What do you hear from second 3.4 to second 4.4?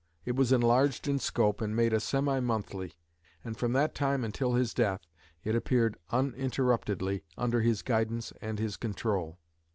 and from that time